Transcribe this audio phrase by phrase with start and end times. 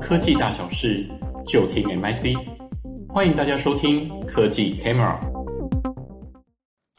[0.00, 1.08] 科技大小事
[1.46, 2.36] 就听 MIC，
[3.08, 5.16] 欢迎大家收听科技 Camera。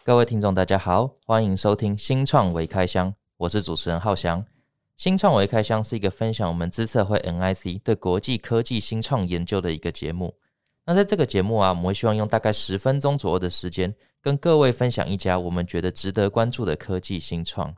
[0.01, 4.45] 各位听众，大家好，欢迎收听新创微开箱，我是主持人浩翔。
[4.95, 10.33] 新创微开箱是一个分享我们资策会 MIC 对国际科技新创研究的一个节目。
[10.85, 17.73] 那在这个节目啊，我们会希望用大概十分钟左右的时间，跟各位分享一家我们觉得值得关注的科技新创。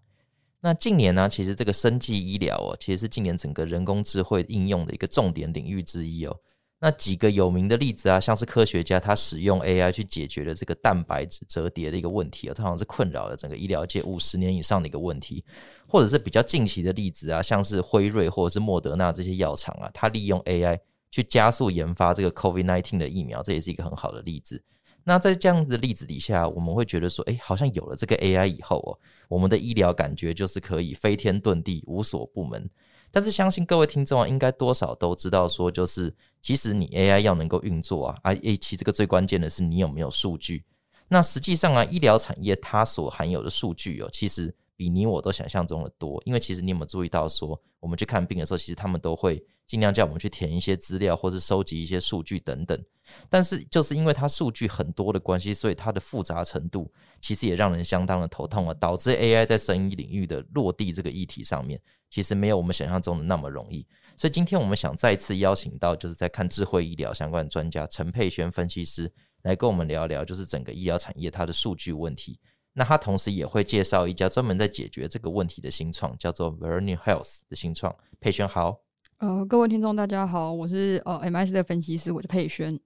[0.65, 6.35] 那近年呢、其实这个生技医疗哦，其实是近年整个人工智慧应用的一个重点领域之一哦。
[6.79, 15.45] 那几个有名的例子啊，像是科学家他使用 AI 去解决了这个蛋白质折叠的一个问题哦，它好像是困扰了整个医疗界五十年以上的一个问题。
[15.87, 20.79] 或者是比较近期的例子啊，像是辉瑞或者是莫德纳这些药厂啊，它利用 AI
[21.11, 24.63] 去加速研发这个 COVID-19 的疫苗，这也是一个很好的例子。
[25.07, 28.97] 那在这样子的例子底下，我们会觉得说，哎，好像有了这个 AI 以后哦，
[29.29, 32.67] 我们的医疗感觉就是可以飞天遁地，无所不门。
[33.11, 40.65] 但是相信各位听众啊，应该多少都知道说，就是其实你 AI 要能够运作啊，啊，其实这个最关键的是你有没有数据。
[41.07, 46.21] 那实际上啊，医疗产业它所含有的数据哦，其实比你我都想象中的多。
[46.25, 52.81] 因为其实你有没有注意到说，我们去看病的时候，其实他们都会尽量叫我们去填一些资料，或是收集一些数据等等。
[53.29, 63.85] 但是就是因为它数据很多的关系，所以它的复杂程度其实也让人相当的头痛啊，导致 AI 在生意领域的落地这个议题上面，其实没有我们想象中的那么容易。
[64.17, 69.11] 所以今天我们想再次邀请到就是在看智慧医疗相关的专家陈佩轩分析师
[69.43, 72.39] 来跟我们聊聊，就是整个医疗产业它的数据问题。
[72.77, 77.95] 那他同时也会介绍一家专门在解决这个问题的新创，叫做 Verana Health 的新创。
[78.19, 78.81] 佩轩好，
[79.19, 82.77] 呃，各位听众大家好，我是呃 MIC 的分析师，我叫佩轩。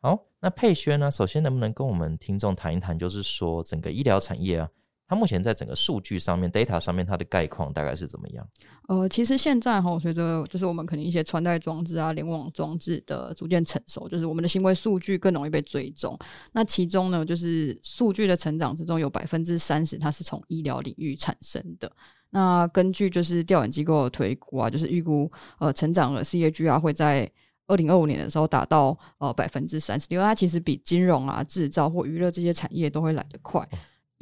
[0.00, 1.10] 好，那佩轩呢？
[1.10, 4.70] 首先能不能跟我们听众谈一谈，就是说整个医疗产业啊，
[5.06, 8.48] 它目前在整个数据上面、data 上面，它的概况大概是怎么样？
[8.88, 16.18] 呃，其实现在哈，随着就是我们可能一些穿戴装置啊、联网装置的逐渐成熟，就是我们的行为数据更容易被追踪。
[16.52, 21.90] 那其中呢，就是数据的成长之中，有百分之三十它是从医疗领域产生的。
[22.30, 27.30] 那根据就是调研机构的推估啊，就是预估呃成长的 CAGR 会在。
[27.66, 33.66] 二零二五年的时候达到呃百分之三十六，它其实比金融啊、制造或娱乐这些产业都会来得快。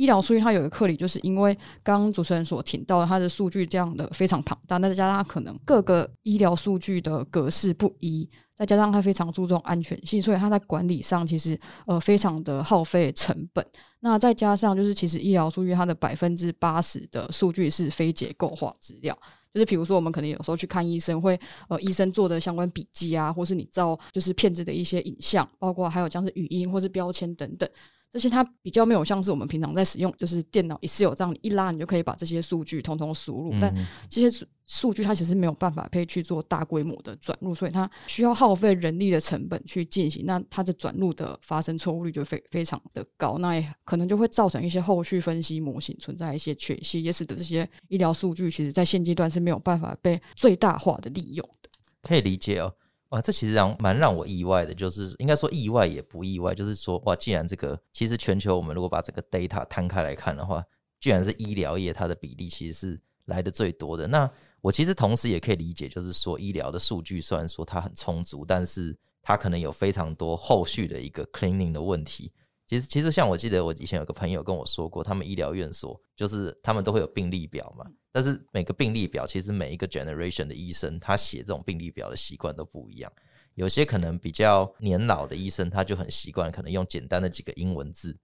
[0.02, 13.64] 医疗数据它有一个课里，就是因为刚刚主持人所提到的，它的数据这样的非常庞大，那再加上它可能各个医疗数据的格式不一，再加上它非常注重安全性，所以它在管理上其实呃非常的耗费成本。
[14.00, 19.16] 那再加上就是其实医疗数据它的百分之八十的数据是非结构化资料。
[19.54, 21.38] 就是比如说，我们可能有时候去看医生，会
[21.68, 27.68] 呃医生做的相关笔记啊，或是你照就是片子的一些影像，包括还有像是语音或是标签等等。
[28.12, 33.54] 这些它比较没有像是我们平常在使用，就是电脑 Excel 这样，你一拉你就可以把这些数据统统输入。
[33.54, 33.74] 嗯、但
[34.10, 40.26] 这些数数据它其实没有办法可以去做大规模的转入，所以它需要耗费人力的成本去进行。
[40.26, 51.70] 那它的转入的发生错误率就非非常的高，那也可能就会造成一些后续分析模型存在一些缺陷，也使得这些医疗数据其实在现阶段是没有办法被最大化的利用的。
[52.02, 52.74] 可以理解哦。
[53.12, 60.64] 哇，这其实让蛮让我意外的，就是应该说意外也不意外，就是说哇，既然这个其实全球我们如果把这个 data 摊开来看的话，
[60.98, 64.08] 居然是医疗业它的比例其实是来的最多的。
[64.08, 64.28] 那
[64.62, 72.32] 我其实同时也可以理解，就是说医疗的数据虽然说它很充足，但是它可能有非常多后续的一个 cleaning 的问题。
[72.72, 77.84] 其实其实像我记得我以前有个朋友跟我说过，他们医疗院所就是他们都会有病历表嘛。
[78.10, 83.12] 但是每个病历表，其实每一个 generation 的医生，他写这种病历表的习惯都不一样。
[83.56, 88.16] 有些可能比较年老的医生，他就很习惯，可能用简单的几个英文字，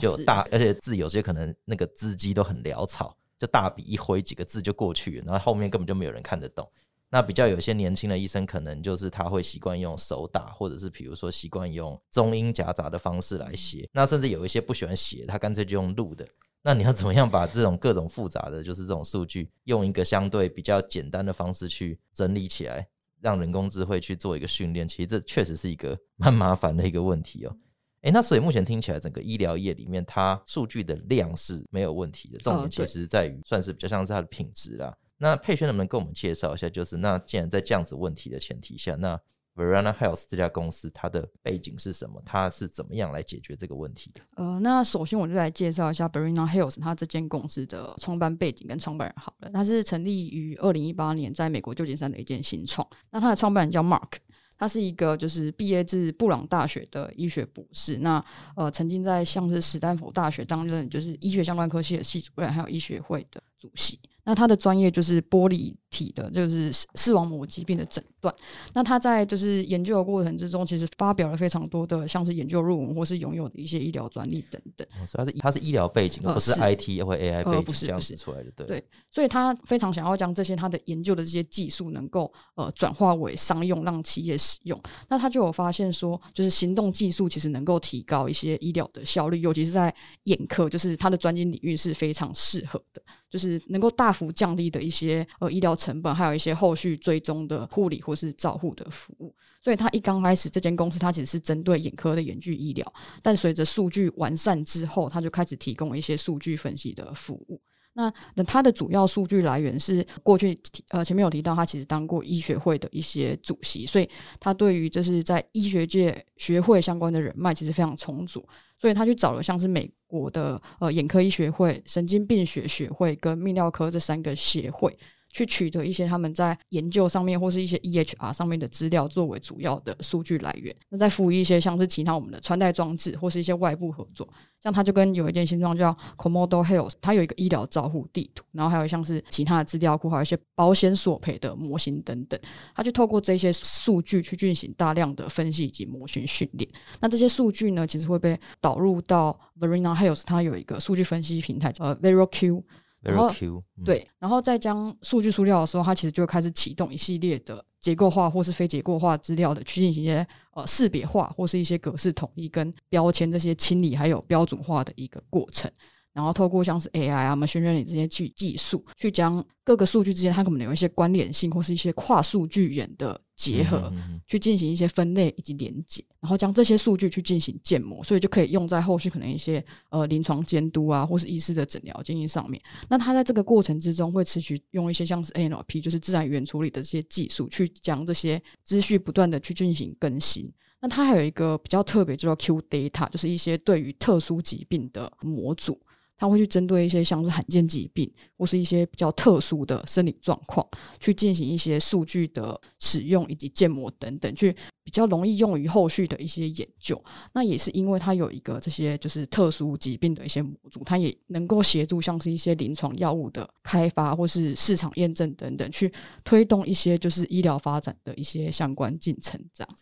[0.00, 6.70] 就大，而且字有些可能那个字迹都很潦草，就大笔一挥几个字就过去了，然后后面根本就没有人看得懂。
[7.10, 13.88] 那比较有些年轻的医生，可能就是他会习惯用手打，或者是比如说习惯用中英夹杂的方式来写。
[13.92, 16.26] 那甚至有一些不喜欢写，他干脆就用录的。
[16.60, 22.86] 那你要怎么样把这种各种复杂的，就是这种数据，用一个相对比较简单的方式去整理起来，
[23.20, 24.86] 让人工智慧去做一个训练？
[24.86, 27.56] 其实这确实是一个 蛮麻烦的一个问题哦。
[28.02, 34.94] 诶，那所以目前听起来，整个医疗业里面，它数据的量是没有问题的，重点其实在于算是比较像是它的品质啦。
[35.18, 36.68] 那佩轩能不能跟我们介绍一下？
[36.68, 39.20] 就是那既然在这样子问题的前提下，那
[39.56, 42.22] Verana Health 这家公司，它的背景是什么？
[42.24, 44.20] 它是怎么样来解决这个问题的？
[44.36, 49.50] 呃，那首先我就来介绍一下 Verana Health 它这间公司的创办背景跟创办人好了。
[49.52, 52.88] 它是成立于二零一八年，在美国旧金山的一间新创。
[53.10, 54.12] 那它的创办人叫 Mark，
[54.56, 57.98] 他是一个就是毕业自布朗大学的医学博士。
[57.98, 58.24] 那
[58.54, 63.98] 呃，曾经在像是史丹佛大学担任就是医学相关科系的系主任，还有医学会的主席。
[64.28, 68.34] 那他的专业就是玻璃体的，就是视网膜疾病的诊断。
[68.74, 74.86] 那他在就是研究的过程之中，其实发表了非常多的像是研究论文或是拥有的一些医疗专利等等。
[75.00, 78.50] 哦、所以他是他是医疗背景，而不是 IT 或 AI 背景这样子出来的。
[78.56, 84.80] 对对，所以他非常想要将这些他的研究的这些技术能够呃转化为商用，让企业使用。
[85.08, 89.94] 那他就有发现说，就是行动技术其实能够提高一些医疗的效率，尤其是在
[90.24, 93.00] 眼科，就是他的专业领域是非常适合的，
[93.30, 99.34] 就是能够大幅降低的一些呃医疗成本，还有一些后续追踪的护理或是照护的服务。
[99.62, 102.92] 所以，他一刚开始这间公司，它其实是针对眼科的远距医疗，
[103.22, 107.60] 但随着数据完善之后，他就开始提供一些数据分析的服务。
[107.94, 110.56] 那那它的主要数据来源是过去
[110.90, 114.08] 呃前面有提到，他其实当过医学会的一些主席，所以
[114.38, 118.46] 他对于就是在医学界学会相关的人脉其实非常充足，
[118.80, 124.96] 所以他去找了像是美国的呃眼科医学会、神经病学学会跟泌尿科这三个协会。
[125.30, 134.28] 去取得一些他们在研究上面或是一些 EHR 上面的资料作为主要的数据来源，那再辅以一些像是其他我们的穿戴装置或是一些外部合作，
[134.62, 142.40] 像他就跟有一件新装叫 Comodo Health，它有一个医疗照护地图，然后还有像是其他的资料库，还有一些保险索赔的模型等等，
[142.74, 146.68] 他就透过这些数据去进行大量的分析以及模型训练。
[147.00, 152.62] 那这些数据呢，其实会被导入到 Verena Health，它有一个数据分析平台叫 VeroQ。
[153.00, 165.70] 然后 Q, 嗯、对，然后再将数据输掉的时候，它其实就会开始启动一系列的结构化或是非结构化资料的去进行一些呃识别化或是一些格式统一跟标签这些清理，还有标准化的一个过程。
[166.12, 182.60] 然后透过像是 AI 啊、machine learning 这些去技术，去将各个数据之间它可能有一些关联性，或是一些跨数据源的结合，嗯、去进行一些分类以及连接，然后将这些数据去进行建模，所以就可以用在后续可能一些呃临床监督啊，或是医师的诊疗经验上面。
[182.88, 190.52] 那它在这个过程之中会持续用一些像是 NLP，就是自然语言处理的这些技术，去将这些资讯不断的去进行更新。
[190.80, 195.80] 那它还有一个比较特别，叫做 Q Data，就是一些对于特殊疾病的模组。
[196.18, 200.66] 他会去针对一些像是罕见疾病或是一些比较特殊的生理状况，
[200.98, 207.00] 去进行一些数据的使用以及建模等等，去比较容易用于后续的一些研究。
[207.32, 215.92] 那也是因为它有一个这些就是特殊疾病的一些模组，它也能够协助像是一些临床药物的开发或是市场验证等等，去
[216.24, 219.76] 推动一些就是医疗发展的一些相关进程这样。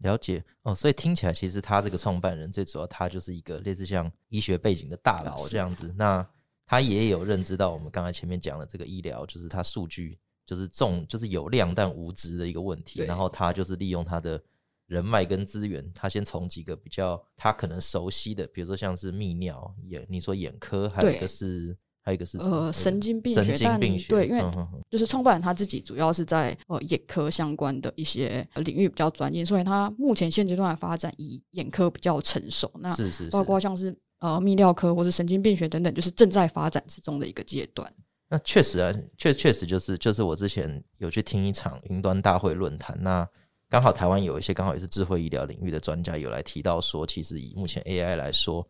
[0.00, 5.94] 了解哦，所以听起来其实他这个创办人最主要他就是一个类似像医学背景的大佬这样子。
[5.96, 6.26] 那
[6.66, 13.02] 他也有认知到我们刚才前面讲的这个医疗，就是他数据就是重，就是有量但无值的一个问题。
[13.02, 14.42] 然后他就是利用他的
[14.86, 21.76] 人脉跟资源，他先从几个比较他可能熟悉的，比如说像是泌尿眼，你说眼科，还有一个是。
[22.02, 24.42] 还有一个是呃神经病学，神经病学对，因为
[24.90, 32.70] 就是创办人他自己主要是在呃眼科相关的一些领域比较专业，所以他目前现阶段的发展以眼科比较成熟。
[32.80, 37.92] 那是是，包括像是呃泌尿科或是神经病学等等，就是正在发展之中的一个阶段。
[38.30, 43.28] 那确实啊，确确实就是就是我之前有去听一场云端大会论坛，那
[43.68, 48.66] 刚好台湾有一些刚好也是智慧医疗领域的专家有来提到说，其实以目前 AI 来说。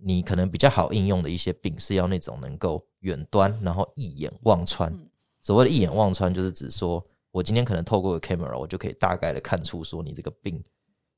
[0.00, 4.96] 你可能比较好应用的一些病是要那种能够远端，然后一眼望穿。
[5.42, 10.62] 所谓的一眼望穿，就是指说我今天可能透过个 camera，我就可以大概的看出说你这个病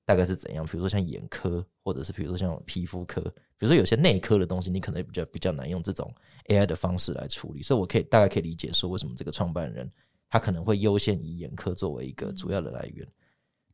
[0.06, 0.64] 大概是怎样。
[0.64, 6.10] 比如说像眼科，或者是比如说像皮肤科，比如说有些内科的东西，你可能比较比较难用这种
[6.48, 7.60] AI 的方式来处理。
[7.60, 9.90] 所以我可以大概可以理解说，为什么这个创办人
[10.30, 13.06] 他可能会优先以眼科作为一个主要的来源。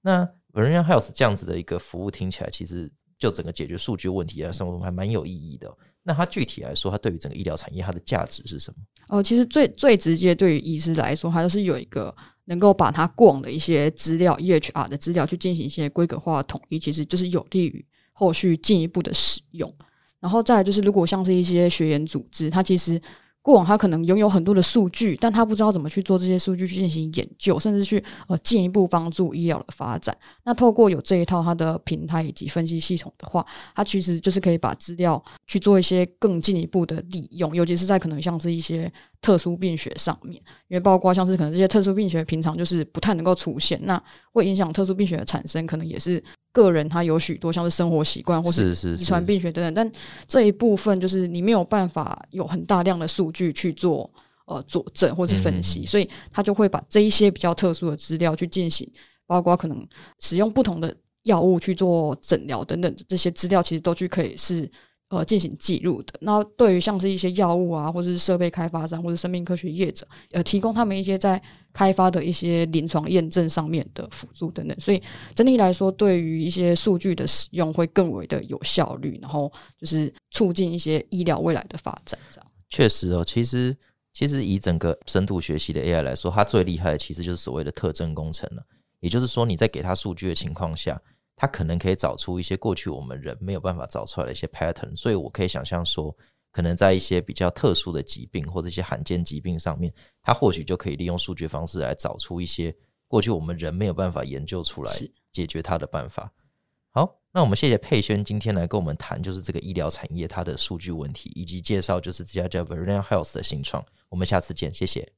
[0.01, 2.93] 那 Verena Health 这样子的一个服务听起来其实。
[3.19, 5.73] 就整个解决数据问题啊，生活还蛮有意义的。
[6.03, 8.77] 那它具体来说，它对于整个医疗产业，它的价值是什么？
[9.09, 19.73] 哦，其实最最直接，对于医师来说，它就是有一个能够把它过往的一些资料，EHR 的资料去进行一些规格化的统一，其实就是有利于后续进一步的使用。
[20.21, 23.01] 然后再来就是，如果像是一些学研组织，它其实。
[23.47, 30.17] 过往他可能拥有很多的数据，但他不知道怎么去做这些数据去进行研究，甚至去呃进一步帮助医疗的发展。
[30.43, 46.23] 那透过有这一套它的平台以及分析系统的话，它其实就是可以把资料去做一些更进一步的利用，尤其是在可能像是一些特殊病学上面，因为包括像是可能这些特殊病学平常就是不太能够出现，那会影响特殊病学的产生，可能也是。
[46.53, 49.93] 个人他有许多像是生活习惯或是遗传病学等等，但
[50.27, 54.11] 这一部分就是你没有办法有很大量的数据去做
[54.47, 58.91] 呃佐证或是分析，所以他就会把这一些比较特殊的资料去进行，
[59.27, 59.87] 包括可能
[60.21, 64.67] 使用不同的药物去做诊疗等等这些资料，其实都去可以是
[65.09, 66.15] 呃进行记录的。
[66.21, 71.41] 那对于像是一些药物啊，或者是设备开发商或者生命科学业者，呃，提供他们一些在
[71.73, 74.81] 开发的一些临床验证上面的辅助等等。
[74.81, 75.03] 所以
[75.35, 82.19] 整体来说，对于一些数据的使用会更为的有效率，然后就是促进一些医疗未来的发展。
[82.31, 83.77] 这样确实哦，其实
[84.13, 88.63] 其实以整个深度学习的 AI 来说，它最厉害的其实就是所谓的特征工程了。
[89.01, 91.01] 也就是说，你在给它数据的情况下，
[91.37, 94.97] 它可能可以找出一些过去我们人没有办法找出来的一些 pattern。
[94.97, 96.16] 所以我可以想象说，
[96.50, 102.75] 可能在一些比较特殊的疾病或者一些罕见疾病上面，它或许就可以利用数据方式来找出一些
[103.07, 104.93] 过去我们人没有办法研究出来
[105.31, 106.33] 解决它的办法。
[106.90, 113.85] 好，那我们谢谢佩轩今天来跟我们谈，就是这个医疗产业它的数据问题，以及介绍就是这家叫 Verena Health 的新创。
[114.09, 115.12] 我们下次见，谢谢。